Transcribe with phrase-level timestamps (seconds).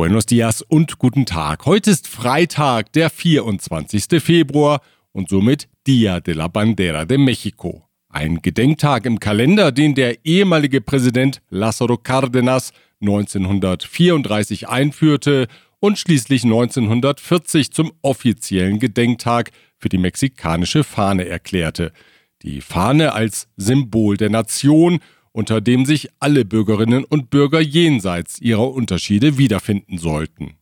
[0.00, 1.66] Buenos dias und guten Tag.
[1.66, 4.22] Heute ist Freitag, der 24.
[4.22, 4.80] Februar
[5.12, 7.86] und somit Dia de la Bandera de Mexico.
[8.08, 12.72] Ein Gedenktag im Kalender, den der ehemalige Präsident Lázaro Cárdenas
[13.02, 15.48] 1934 einführte
[15.80, 21.92] und schließlich 1940 zum offiziellen Gedenktag für die mexikanische Fahne erklärte.
[22.40, 25.00] Die Fahne als Symbol der Nation
[25.32, 30.56] unter dem sich alle Bürgerinnen und Bürger jenseits ihrer Unterschiede wiederfinden sollten.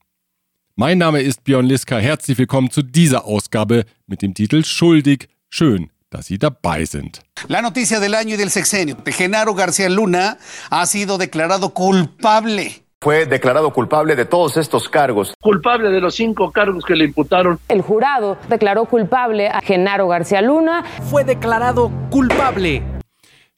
[0.77, 1.99] Mein Name ist Björn Liska.
[1.99, 5.29] Herzlich willkommen zu dieser Ausgabe mit dem Titel Schuldig.
[5.51, 7.21] Schön, dass Sie dabei sind.
[7.49, 8.97] La noticia del año y del sexenio.
[9.05, 10.39] Genaro García Luna
[10.71, 12.85] ha sido declarado culpable.
[13.01, 15.35] Fue declarado culpable de todos estos cargos.
[15.41, 17.59] Culpable de los cinco cargos que le imputaron.
[17.69, 20.85] El jurado declaró culpable a Genaro García Luna.
[21.11, 22.98] Fue declarado culpable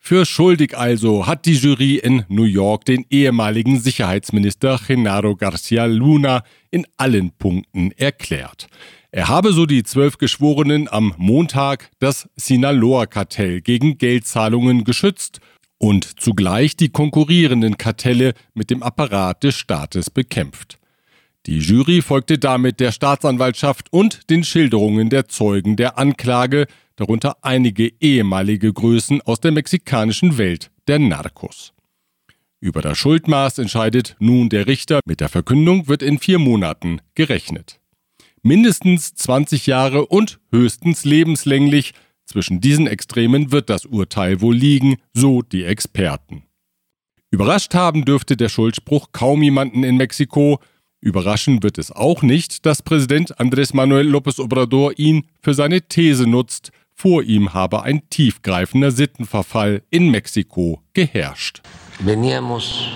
[0.02, 6.42] für schuldig also hat die Jury in New York den ehemaligen Sicherheitsminister Genaro Garcia Luna
[6.70, 8.66] in allen Punkten erklärt.
[9.12, 15.40] Er habe so die zwölf Geschworenen am Montag das Sinaloa-Kartell gegen Geldzahlungen geschützt
[15.79, 20.79] und zugleich die konkurrierenden Kartelle mit dem Apparat des Staates bekämpft.
[21.46, 26.66] Die Jury folgte damit der Staatsanwaltschaft und den Schilderungen der Zeugen der Anklage,
[26.97, 31.73] darunter einige ehemalige Größen aus der mexikanischen Welt der Narcos.
[32.60, 35.01] Über das Schuldmaß entscheidet nun der Richter.
[35.07, 37.80] Mit der Verkündung wird in vier Monaten gerechnet.
[38.43, 41.95] Mindestens 20 Jahre und höchstens lebenslänglich.
[42.27, 46.45] Zwischen diesen Extremen wird das Urteil wohl liegen, so die Experten.
[47.30, 50.60] Überrascht haben dürfte der Schuldspruch kaum jemanden in Mexiko.
[51.02, 56.29] Überraschen wird es auch nicht, dass Präsident Andrés Manuel López Obrador ihn für seine These
[56.29, 61.62] nutzt, vor ihm habe ein tiefgreifender Sittenverfall in Mexiko geherrscht.
[62.01, 62.90] Veníamos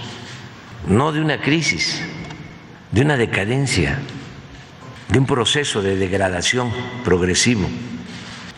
[0.87, 1.99] no de una crisis,
[2.93, 3.99] de una decadencia,
[5.09, 6.71] de un proceso de degradación
[7.05, 7.67] progresivo.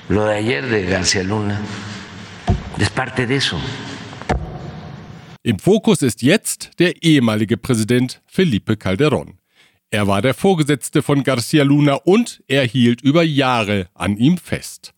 [0.08, 1.60] Lo de ayer de García Luna
[2.78, 3.60] es parte de eso.
[5.46, 9.34] Im Fokus ist jetzt der ehemalige Präsident Felipe Calderón.
[9.90, 14.92] Er war der Vorgesetzte von Garcia Luna und er hielt über Jahre an ihm fest.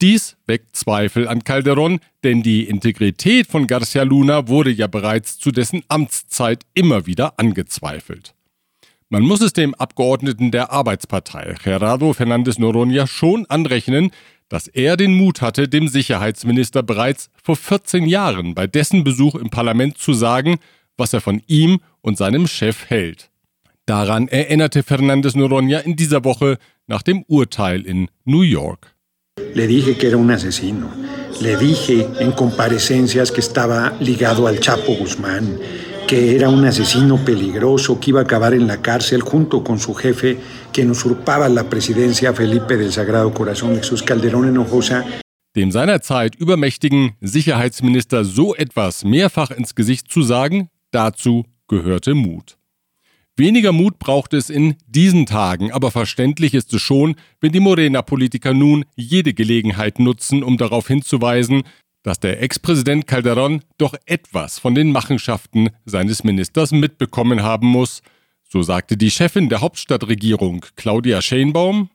[0.00, 5.50] Dies weckt Zweifel an Calderón, denn die Integrität von Garcia Luna wurde ja bereits zu
[5.50, 8.34] dessen Amtszeit immer wieder angezweifelt.
[9.10, 14.12] Man muss es dem Abgeordneten der Arbeitspartei, Gerardo Fernández Noronha, schon anrechnen,
[14.48, 19.50] dass er den Mut hatte, dem Sicherheitsminister bereits vor 14 Jahren bei dessen Besuch im
[19.50, 20.56] Parlament zu sagen,
[20.96, 23.30] was er von ihm und seinem Chef hält.
[23.86, 28.94] Daran erinnerte Fernández Noronha in dieser Woche nach dem Urteil in New York.
[29.54, 30.88] Le dije que era un asesino.
[31.40, 35.58] Le dije en comparecencias que estaba ligado al Chapo Guzmán,
[36.06, 39.94] que era un asesino peligroso que iba a acabar en la cárcel junto con su
[39.94, 40.38] jefe,
[40.72, 45.04] quien usurpaba la presidencia Felipe del Sagrado Corazón Jesús Calderón Hinojosa.
[45.54, 52.56] Dem seinerzeit übermächtigen Sicherheitsminister so etwas mehrfach ins Gesicht zu sagen, dazu gehörte Mut.
[53.36, 58.54] Weniger Mut braucht es in diesen Tagen, aber verständlich ist es schon, wenn die Morena-Politiker
[58.54, 61.62] nun jede Gelegenheit nutzen, um darauf hinzuweisen,
[62.04, 68.02] dass der Ex-Präsident Calderón doch etwas von den Machenschaften seines Ministers mitbekommen haben muss.
[68.48, 71.90] So sagte die Chefin der Hauptstadtregierung, Claudia Scheinbaum.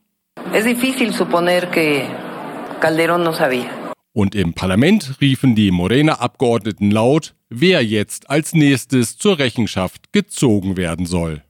[0.52, 2.02] Es difícil suponer que
[2.80, 3.70] Calderón no sabía.
[4.12, 11.06] Und im Parlament riefen die Morena-Abgeordneten laut, wer jetzt als nächstes zur Rechenschaft gezogen werden
[11.06, 11.44] soll.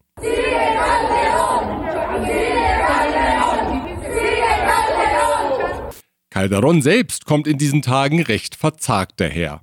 [6.30, 9.62] Calderon selbst kommt in diesen Tagen recht verzagt daher.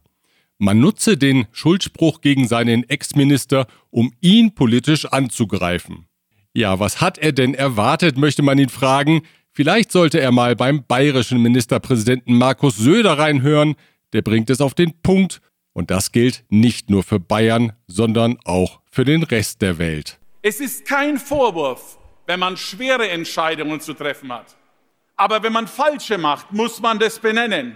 [0.57, 6.07] Man nutze den Schuldspruch gegen seinen Ex-Minister, um ihn politisch anzugreifen.
[6.53, 9.21] Ja, was hat er denn erwartet, möchte man ihn fragen,
[9.57, 13.73] Vielleicht sollte er mal beim bayerischen Ministerpräsidenten Markus Söder reinhören,
[14.13, 15.41] der bringt es auf den Punkt
[15.73, 20.19] und das gilt nicht nur für Bayern, sondern auch für den Rest der Welt.
[20.43, 21.97] Es ist kein Vorwurf,
[22.27, 24.55] wenn man schwere Entscheidungen zu treffen hat.
[25.17, 27.75] Aber wenn man falsche macht, muss man das benennen.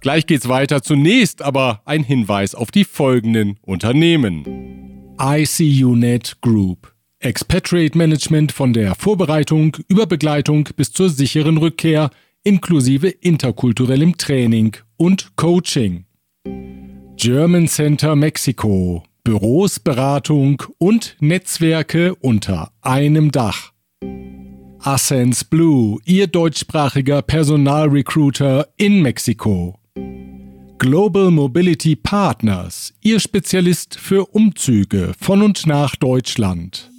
[0.00, 0.82] Gleich geht's weiter.
[0.82, 5.14] Zunächst aber ein Hinweis auf die folgenden Unternehmen.
[5.20, 12.10] ICUNet Group Expatriate Management von der Vorbereitung über Begleitung bis zur sicheren Rückkehr
[12.44, 16.06] inklusive interkulturellem Training und Coaching.
[17.16, 23.72] German Center Mexiko Büros, Beratung und Netzwerke unter einem Dach.
[24.80, 29.76] Ascens Blue, Ihr deutschsprachiger Personalrecruiter in Mexiko.
[30.78, 36.92] Global Mobility Partners, Ihr Spezialist für Umzüge von und nach Deutschland.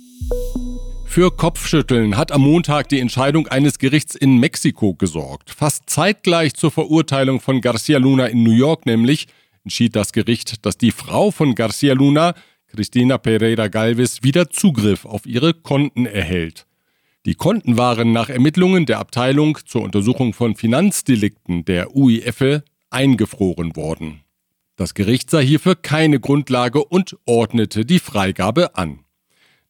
[1.05, 5.49] Für Kopfschütteln hat am Montag die Entscheidung eines Gerichts in Mexiko gesorgt.
[5.49, 9.27] Fast zeitgleich zur Verurteilung von Garcia Luna in New York nämlich
[9.63, 12.33] entschied das Gericht, dass die Frau von Garcia Luna,
[12.67, 16.65] Cristina Pereira Galvez, wieder Zugriff auf ihre Konten erhält.
[17.29, 24.21] Die Konten waren nach Ermittlungen der Abteilung zur Untersuchung von Finanzdelikten der UIF eingefroren worden.
[24.77, 29.01] Das Gericht sah hierfür keine Grundlage und ordnete die Freigabe an.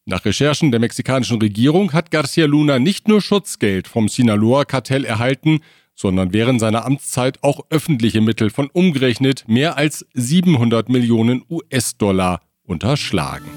[0.06, 5.60] Nach Recherchen der mexikanischen Regierung hat Garcia Luna nicht nur Schutzgeld vom Sinaloa-Kartell erhalten,
[5.94, 13.50] sondern während seiner Amtszeit auch öffentliche Mittel von umgerechnet mehr als 700 Millionen US-Dollar unterschlagen.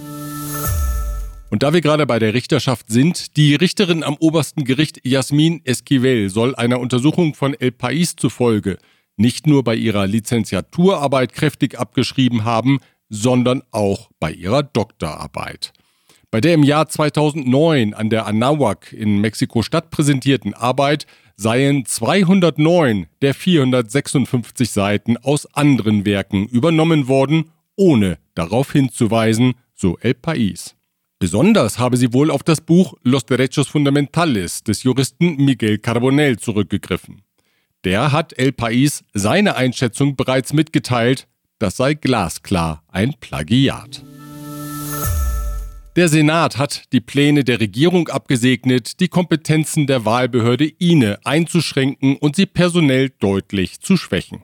[1.53, 6.31] Und da wir gerade bei der Richterschaft sind, die Richterin am obersten Gericht Jasmin Esquivel
[6.31, 8.79] soll einer Untersuchung von El País zufolge
[9.17, 15.73] nicht nur bei ihrer Lizenziaturarbeit kräftig abgeschrieben haben, sondern auch bei ihrer Doktorarbeit.
[16.31, 23.35] Bei der im Jahr 2009 an der Anahuac in Mexiko-Stadt präsentierten Arbeit seien 209 der
[23.35, 30.73] 456 Seiten aus anderen Werken übernommen worden, ohne darauf hinzuweisen, so El País.
[31.23, 37.21] Besonders habe sie wohl auf das Buch Los Derechos Fundamentales des Juristen Miguel Carbonell zurückgegriffen.
[37.85, 41.29] Der hat El País seine Einschätzung bereits mitgeteilt,
[41.59, 44.03] das sei glasklar ein Plagiat.
[45.95, 52.35] Der Senat hat die Pläne der Regierung abgesegnet, die Kompetenzen der Wahlbehörde INE einzuschränken und
[52.35, 54.43] sie personell deutlich zu schwächen.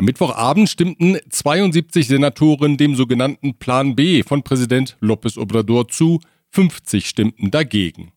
[0.00, 6.20] Am Mittwochabend stimmten 72 Senatoren dem sogenannten Plan B von Präsident López Obrador zu,
[6.52, 8.10] 50 stimmten dagegen.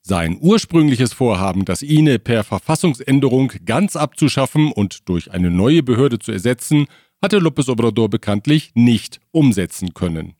[0.00, 6.32] Sein ursprüngliches Vorhaben, das INE per Verfassungsänderung ganz abzuschaffen und durch eine neue Behörde zu
[6.32, 6.86] ersetzen,
[7.20, 10.32] hatte López Obrador bekanntlich nicht umsetzen können.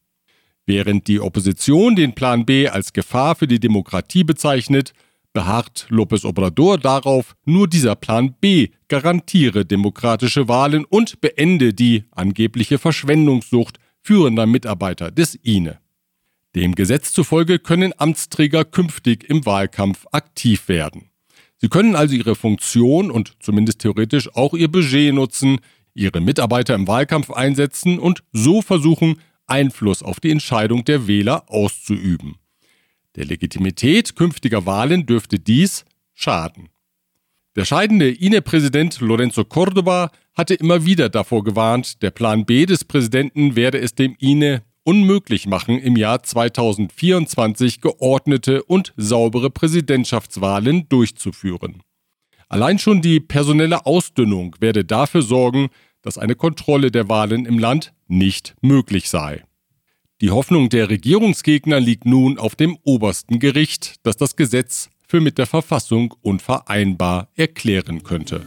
[0.64, 4.94] Während die Opposition den Plan B als Gefahr für die Demokratie bezeichnet,
[5.38, 12.76] beharrt López Obrador darauf, nur dieser Plan B garantiere demokratische Wahlen und beende die angebliche
[12.79, 15.79] Verschwendungssucht führender Mitarbeiter des INE.
[16.56, 21.11] Dem Gesetz zufolge können Amtsträger künftig im Wahlkampf aktiv werden.
[21.58, 25.61] Sie können also ihre Funktion und zumindest theoretisch auch ihr Budget nutzen,
[25.94, 32.35] ihre Mitarbeiter im Wahlkampf einsetzen und so versuchen, Einfluss auf die Entscheidung der Wähler auszuüben.
[33.19, 35.85] Der Legitimität künftiger Wahlen dürfte dies
[36.15, 36.69] schaden.
[37.56, 43.56] Der scheidende INE-Präsident Lorenzo Cordoba hatte immer wieder davor gewarnt, der Plan B des Präsidenten
[43.56, 51.82] werde es dem INE unmöglich machen, im Jahr 2024 geordnete und saubere Präsidentschaftswahlen durchzuführen.
[52.49, 55.71] Allein schon die personelle Ausdünnung werde dafür sorgen,
[56.03, 59.43] dass eine Kontrolle der Wahlen im Land nicht möglich sei.
[60.20, 65.38] Die Hoffnung der Regierungsgegner liegt nun auf dem obersten Gericht, das das Gesetz für mit
[65.38, 68.44] der Verfassung unvereinbar erklären könnte.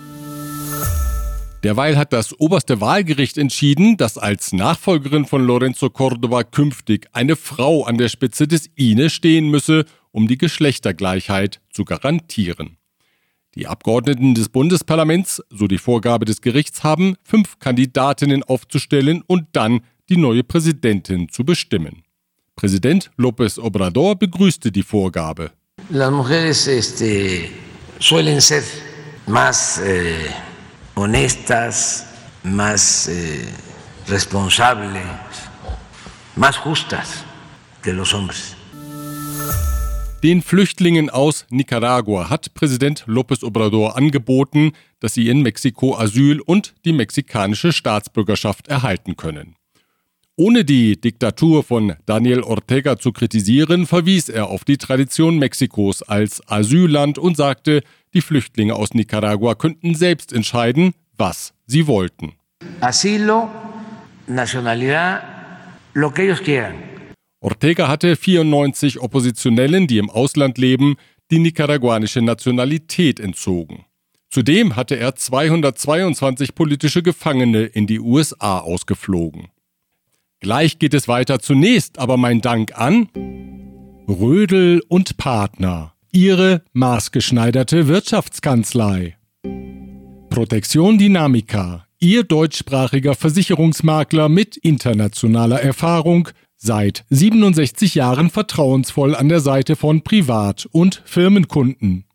[1.63, 7.85] Derweil hat das oberste Wahlgericht entschieden, dass als Nachfolgerin von Lorenzo Córdoba künftig eine Frau
[7.85, 12.75] an der Spitze des INE stehen müsse, um die Geschlechtergleichheit zu garantieren.
[13.55, 19.81] Die Abgeordneten des Bundesparlaments, so die Vorgabe des Gerichts, haben fünf Kandidatinnen aufzustellen und dann
[20.11, 22.03] die neue Präsidentin zu bestimmen.
[22.55, 25.51] Präsident López Obrador begrüßte die Vorgabe.
[25.89, 27.49] Las mujeres este,
[27.99, 28.63] suelen ser
[29.25, 30.29] más eh
[30.95, 32.05] honestas,
[32.43, 33.47] más eh,
[34.07, 35.01] responsables,
[36.35, 37.23] más justas
[37.81, 38.55] que los hombres.
[40.23, 46.75] Den Flüchtlingen aus Nicaragua hat Präsident López Obrador angeboten, dass sie in Mexiko Asyl und
[46.85, 49.55] die mexikanische Staatsbürgerschaft erhalten können.
[50.43, 56.41] Ohne die Diktatur von Daniel Ortega zu kritisieren, verwies er auf die Tradition Mexikos als
[56.49, 57.83] Asylland und sagte,
[58.15, 62.33] die Flüchtlinge aus Nicaragua könnten selbst entscheiden, was sie wollten.
[62.79, 63.51] Asilo,
[64.25, 65.21] Nacionalidad,
[65.93, 66.73] lo que ellos quieran.
[67.39, 70.95] Ortega hatte 94 Oppositionellen, die im Ausland leben,
[71.29, 73.85] die nicaraguanische Nationalität entzogen.
[74.31, 79.49] Zudem hatte er 222 politische Gefangene in die USA ausgeflogen.
[80.41, 81.39] Gleich geht es weiter.
[81.39, 83.07] Zunächst aber mein Dank an
[84.09, 89.17] Rödel und Partner, Ihre maßgeschneiderte Wirtschaftskanzlei.
[90.31, 99.75] Protection Dynamica, Ihr deutschsprachiger Versicherungsmakler mit internationaler Erfahrung, seit 67 Jahren vertrauensvoll an der Seite
[99.75, 102.05] von Privat- und Firmenkunden.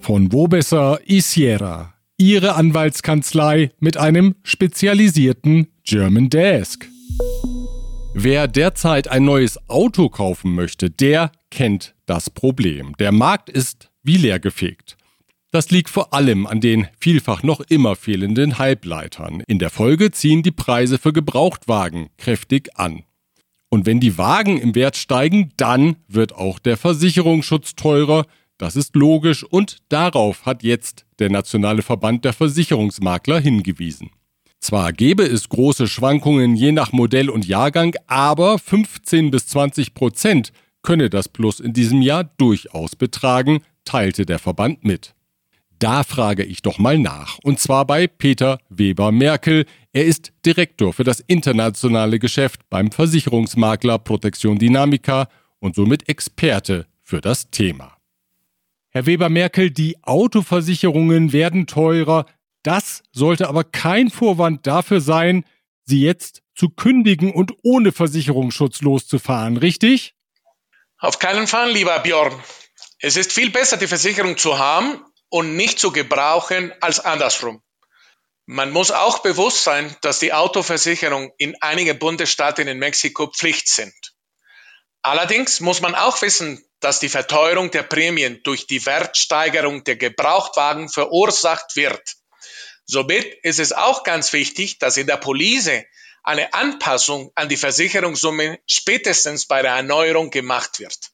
[0.00, 6.86] Von Wobesser Isiera, Ihre Anwaltskanzlei mit einem spezialisierten German Desk.
[8.18, 12.96] Wer derzeit ein neues Auto kaufen möchte, der kennt das Problem.
[12.98, 14.96] Der Markt ist wie leergefegt.
[15.50, 19.42] Das liegt vor allem an den vielfach noch immer fehlenden Halbleitern.
[19.46, 23.04] In der Folge ziehen die Preise für Gebrauchtwagen kräftig an.
[23.68, 28.26] Und wenn die Wagen im Wert steigen, dann wird auch der Versicherungsschutz teurer.
[28.58, 34.10] Das ist logisch und darauf hat jetzt der Nationale Verband der Versicherungsmakler hingewiesen.
[34.66, 40.52] Zwar gäbe es große Schwankungen je nach Modell und Jahrgang, aber 15 bis 20 Prozent
[40.82, 45.14] könne das Plus in diesem Jahr durchaus betragen, teilte der Verband mit.
[45.78, 49.66] Da frage ich doch mal nach, und zwar bei Peter Weber Merkel.
[49.92, 55.28] Er ist Direktor für das internationale Geschäft beim Versicherungsmakler Protection Dynamica
[55.60, 57.96] und somit Experte für das Thema.
[58.96, 62.26] Herr Weber Merkel, die Autoversicherungen werden teurer.
[62.66, 65.44] Das sollte aber kein Vorwand dafür sein,
[65.84, 70.16] sie jetzt zu kündigen und ohne Versicherungsschutz loszufahren, richtig?
[70.98, 72.34] Auf keinen Fall, lieber Björn.
[72.98, 77.62] Es ist viel besser, die Versicherung zu haben und nicht zu gebrauchen als andersrum.
[78.46, 83.94] Man muss auch bewusst sein, dass die Autoversicherung in einigen Bundesstaaten in Mexiko Pflicht sind.
[85.02, 90.88] Allerdings muss man auch wissen, dass die Verteuerung der Prämien durch die Wertsteigerung der Gebrauchtwagen
[90.88, 92.16] verursacht wird.
[92.86, 95.82] Somit ist es auch ganz wichtig, dass in der Police
[96.22, 101.10] eine Anpassung an die Versicherungssumme spätestens bei der Erneuerung gemacht wird.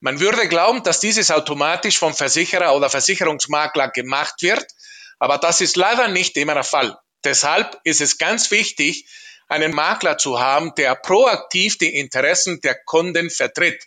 [0.00, 4.66] Man würde glauben, dass dieses automatisch vom Versicherer oder Versicherungsmakler gemacht wird,
[5.18, 6.96] aber das ist leider nicht immer der Fall.
[7.24, 9.06] Deshalb ist es ganz wichtig,
[9.48, 13.84] einen Makler zu haben, der proaktiv die Interessen der Kunden vertritt.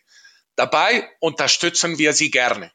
[0.56, 2.72] Dabei unterstützen wir sie gerne.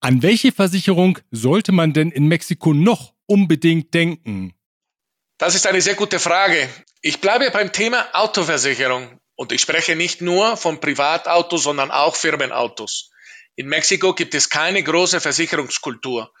[0.00, 4.54] An welche Versicherung sollte man denn in Mexiko noch unbedingt denken?
[5.38, 6.68] Das ist eine sehr gute Frage.
[7.00, 13.10] Ich bleibe beim Thema Autoversicherung und ich spreche nicht nur von Privatautos, sondern auch Firmenautos.
[13.56, 16.32] In Mexiko gibt es keine große Versicherungskultur.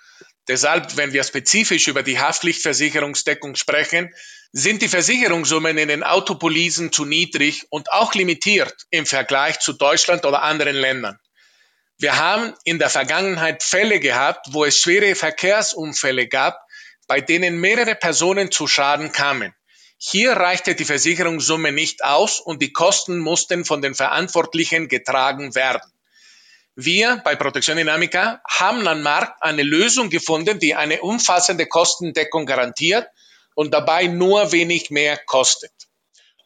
[0.48, 4.12] Deshalb, wenn wir spezifisch über die Haftpflichtversicherungsdeckung sprechen,
[4.52, 10.24] sind die Versicherungssummen in den Autopolisen zu niedrig und auch limitiert im Vergleich zu Deutschland
[10.24, 11.18] oder anderen Ländern.
[11.98, 16.58] Wir haben in der Vergangenheit Fälle gehabt, wo es schwere Verkehrsunfälle gab,
[17.12, 19.54] bei denen mehrere Personen zu Schaden kamen.
[19.98, 25.92] Hier reichte die Versicherungssumme nicht aus und die Kosten mussten von den Verantwortlichen getragen werden.
[26.74, 33.06] Wir bei Protection Dynamica haben am Markt eine Lösung gefunden, die eine umfassende Kostendeckung garantiert
[33.54, 35.74] und dabei nur wenig mehr kostet.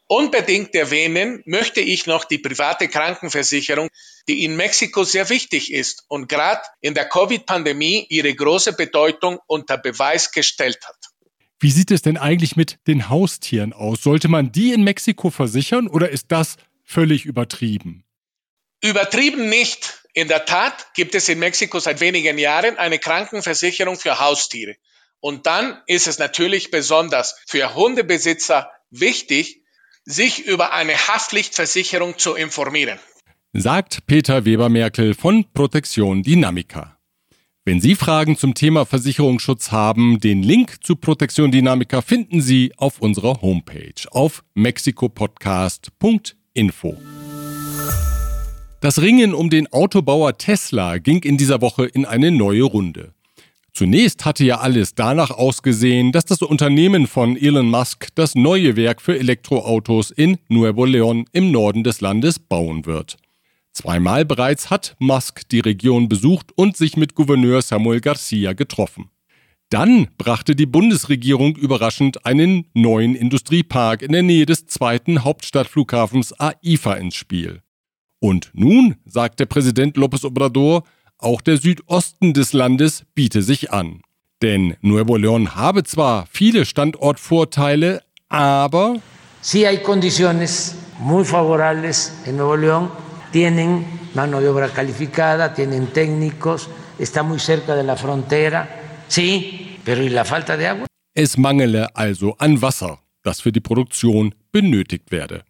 [0.08, 3.88] Unbedingt erwähnen möchte ich noch die private Krankenversicherung,
[4.28, 9.78] die in Mexiko sehr wichtig ist und gerade in der Covid-Pandemie ihre große Bedeutung unter
[9.78, 10.96] Beweis gestellt hat.
[11.58, 14.02] Wie sieht es denn eigentlich mit den Haustieren aus?
[14.02, 18.04] Sollte man die in Mexiko versichern oder ist das völlig übertrieben?
[18.82, 20.04] Übertrieben nicht.
[20.12, 24.76] In der Tat gibt es in Mexiko seit wenigen Jahren eine Krankenversicherung für Haustiere.
[25.18, 29.62] Und dann ist es natürlich besonders für Hundebesitzer wichtig,
[30.06, 32.98] sich über eine Haftpflichtversicherung zu informieren.
[33.52, 36.96] Sagt Peter Weber-Merkel von Protection Dynamica.
[37.64, 43.00] Wenn Sie Fragen zum Thema Versicherungsschutz haben, den Link zu Protection Dynamica finden Sie auf
[43.00, 46.96] unserer Homepage auf mexikopodcast.info.
[48.80, 53.15] Das Ringen um den Autobauer Tesla ging in dieser Woche in eine neue Runde.
[53.76, 59.02] Zunächst hatte ja alles danach ausgesehen, dass das Unternehmen von Elon Musk das neue Werk
[59.02, 63.18] für Elektroautos in Nuevo León im Norden des Landes bauen wird.
[63.72, 69.10] Zweimal bereits hat Musk die Region besucht und sich mit Gouverneur Samuel Garcia getroffen.
[69.68, 76.94] Dann brachte die Bundesregierung überraschend einen neuen Industriepark in der Nähe des zweiten Hauptstadtflughafens AIFA
[76.94, 77.60] ins Spiel.
[78.20, 80.84] Und nun, sagt der Präsident López Obrador,
[81.18, 84.02] auch der Südosten des Landes biete sich an.
[84.42, 88.96] Denn Nuevo León habe zwar viele Standortvorteile, aber
[89.40, 92.90] sí hay condiciones muy favorables en Nuevo León.
[93.32, 96.68] Tienen mano de obra calificada, tienen técnicos,
[96.98, 98.68] está muy cerca de la frontera.
[99.08, 100.86] Sí, pero ¿y la falta de agua?
[101.14, 105.45] Es mangele also an Wasser, das für die Produktion benötigt werde.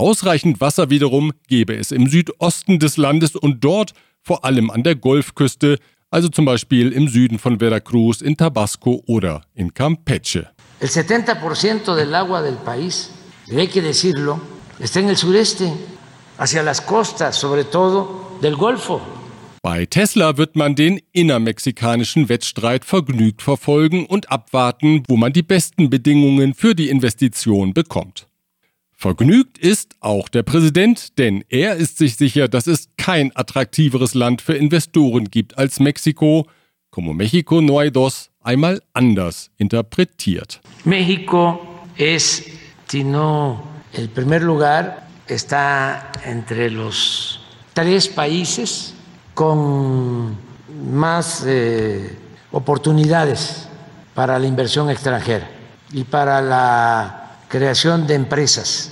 [0.00, 3.92] Ausreichend Wasser wiederum gebe es im Südosten des Landes und dort
[4.22, 5.78] vor allem an der Golfküste,
[6.10, 10.48] also zum Beispiel im Süden von Veracruz, in Tabasco oder in Campeche.
[10.80, 13.10] El 70% del agua del país,
[13.46, 14.40] y hay que decirlo,
[14.78, 15.70] está en el sureste,
[16.38, 19.02] hacia las costas, sobre todo del Golfo.
[19.62, 25.90] Bei Tesla wird man den innermexikanischen Wettstreit vergnügt verfolgen und abwarten, wo man die besten
[25.90, 28.29] Bedingungen für die Investition bekommt.
[29.00, 34.42] Vergnügt ist auch der Präsident, denn er ist sich sicher, dass es kein attraktiveres Land
[34.42, 36.46] für Investoren gibt als Mexiko,
[36.90, 40.60] como México no hay dos einmal anders interpretiert.
[40.84, 41.60] México
[41.96, 42.44] es,
[42.88, 43.62] si no
[43.94, 47.40] el primer lugar, está entre los
[47.72, 48.92] tres países
[49.32, 50.36] con
[50.92, 52.18] más eh,
[52.52, 53.66] oportunidades
[54.14, 55.48] para la inversión extranjera
[55.90, 57.19] y para la
[57.50, 58.90] creación de empresas.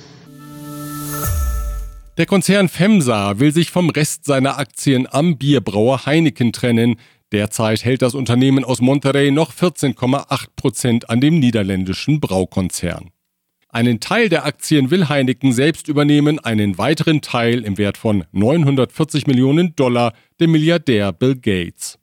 [2.18, 6.96] Der Konzern FEMSA will sich vom Rest seiner Aktien am Bierbrauer Heineken trennen.
[7.30, 13.10] Derzeit hält das Unternehmen aus Monterrey noch 14,8 Prozent an dem niederländischen Braukonzern.
[13.68, 19.26] Einen Teil der Aktien will Heineken selbst übernehmen, einen weiteren Teil im Wert von 940
[19.26, 21.97] Millionen Dollar der Milliardär Bill Gates.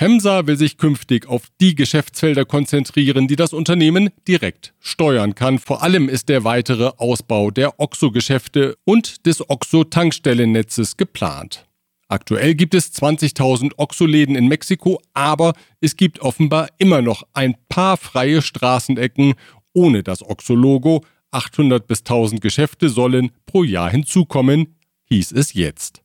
[0.00, 5.58] FEMSA will sich künftig auf die Geschäftsfelder konzentrieren, die das Unternehmen direkt steuern kann.
[5.58, 11.66] Vor allem ist der weitere Ausbau der OXO-Geschäfte und des OXO-Tankstellennetzes geplant.
[12.08, 15.52] Aktuell gibt es 20.000 OXO-Läden in Mexiko, aber
[15.82, 19.34] es gibt offenbar immer noch ein paar freie Straßenecken
[19.74, 21.04] ohne das OXO-Logo.
[21.30, 24.76] 800 bis 1000 Geschäfte sollen pro Jahr hinzukommen,
[25.10, 26.00] hieß es jetzt.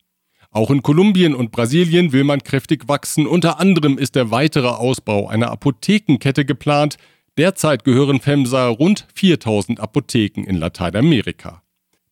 [0.55, 3.27] Auch in Kolumbien und Brasilien will man kräftig wachsen.
[3.27, 6.95] Unter anderem ist der weitere Ausbau einer Apothekenkette geplant.
[7.38, 11.62] Derzeit gehören FEMSA rund 4000 Apotheken in Lateinamerika.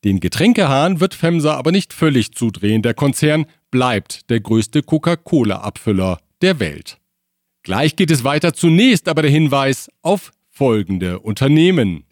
[0.03, 2.81] Den Getränkehahn wird FEMSA aber nicht völlig zudrehen.
[2.81, 6.97] Der Konzern bleibt der größte Coca-Cola-Abfüller der Welt.
[7.63, 8.51] Gleich geht es weiter.
[8.51, 12.03] Zunächst aber der Hinweis auf folgende Unternehmen.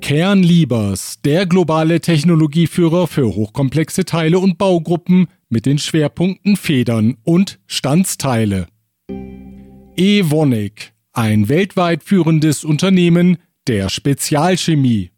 [0.00, 8.68] Kernliebers, der globale Technologieführer für hochkomplexe Teile und Baugruppen mit den Schwerpunkten Federn und Standsteile.
[9.96, 15.10] Evonik, ein weltweit führendes Unternehmen der Spezialchemie.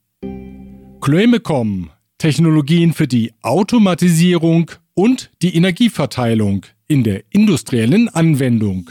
[1.00, 8.90] Chloemecom, Technologien für die Automatisierung und die Energieverteilung in der industriellen Anwendung.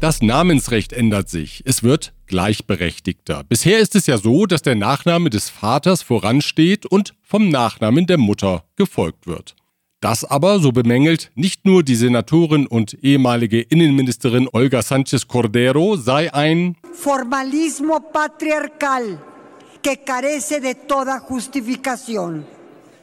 [0.00, 1.62] Das Namensrecht ändert sich.
[1.64, 3.42] Es wird gleichberechtigter.
[3.42, 8.18] Bisher ist es ja so, dass der Nachname des Vaters voransteht und vom Nachnamen der
[8.18, 9.56] Mutter gefolgt wird.
[10.00, 16.32] Das aber, so bemängelt, nicht nur die Senatorin und ehemalige Innenministerin Olga Sanchez Cordero sei
[16.32, 19.18] ein Formalismo patriarcal
[19.82, 22.44] que carece de toda justificación.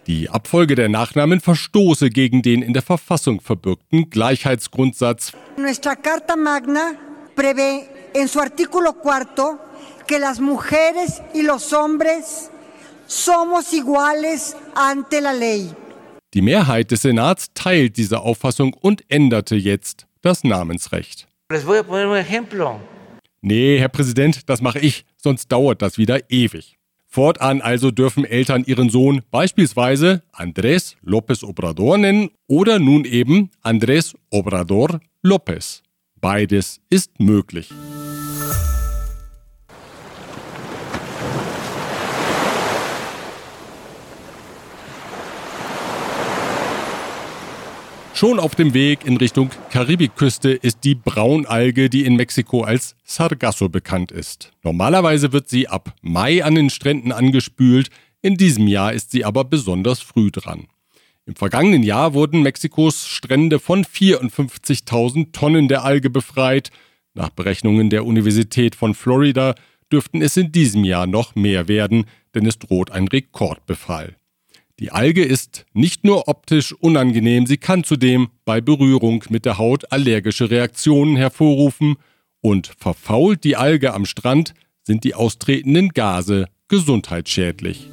[0.08, 5.34] Die Abfolge der Nachnamen verstoße gegen den in der Verfassung verbürgten Gleichheitsgrundsatz.
[5.58, 6.94] Nuestra Carta Magna
[7.36, 9.60] prevé en su artículo cuarto
[10.08, 12.52] que las mujeres y los hombres
[13.06, 15.76] somos iguales ante la ley.
[16.36, 21.30] Die Mehrheit des Senats teilt diese Auffassung und änderte jetzt das Namensrecht.
[23.42, 26.78] Nee, Herr Präsident, das mache ich, sonst dauert das wieder ewig.
[27.08, 34.14] Fortan also dürfen Eltern ihren Sohn beispielsweise Andrés López Obrador nennen oder nun eben Andrés
[34.30, 35.84] Obrador López.
[36.20, 37.70] Beides ist möglich.
[48.16, 53.68] Schon auf dem Weg in Richtung Karibikküste ist die Braunalge, die in Mexiko als Sargasso
[53.68, 54.54] bekannt ist.
[54.64, 57.90] Normalerweise wird sie ab Mai an den Stränden angespült,
[58.22, 60.68] in diesem Jahr ist sie aber besonders früh dran.
[61.26, 66.70] Im vergangenen Jahr wurden Mexikos Strände von 54.000 Tonnen der Alge befreit.
[67.16, 69.56] Nach Berechnungen der Universität von Florida
[69.92, 74.16] dürften es in diesem Jahr noch mehr werden, denn es droht ein Rekordbefall.
[74.82, 79.90] Die Alge ist nicht nur optisch unangenehm, sie kann zudem bei Berührung mit der Haut
[79.94, 81.96] allergische Reaktionen hervorrufen
[82.42, 87.90] und verfault die Alge am Strand, sind die austretenden Gase gesundheitsschädlich.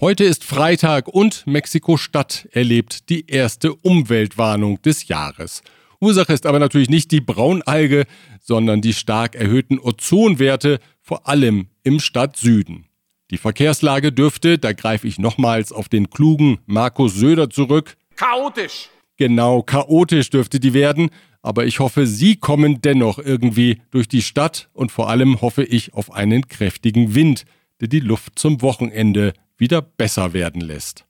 [0.00, 5.62] Heute ist Freitag und Mexiko-Stadt erlebt die erste Umweltwarnung des Jahres.
[6.00, 8.04] Ursache ist aber natürlich nicht die Braunalge,
[8.40, 12.84] sondern die stark erhöhten Ozonwerte, vor allem im Stadtsüden.
[13.30, 17.96] Die Verkehrslage dürfte, da greife ich nochmals auf den klugen Markus Söder zurück.
[18.14, 18.88] Chaotisch.
[19.16, 21.10] Genau, chaotisch dürfte die werden,
[21.42, 25.94] aber ich hoffe, Sie kommen dennoch irgendwie durch die Stadt und vor allem hoffe ich
[25.94, 27.44] auf einen kräftigen Wind,
[27.80, 31.06] der die Luft zum Wochenende wieder besser werden lässt.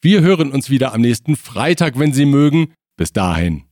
[0.00, 2.72] Wir hören uns wieder am nächsten Freitag, wenn Sie mögen.
[2.96, 3.65] Bis dahin.